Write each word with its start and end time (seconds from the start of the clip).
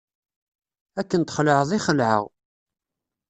Akken 0.99 1.21
txelεeḍ 1.23 1.69
i 1.77 1.79
xelεeɣ. 1.85 2.23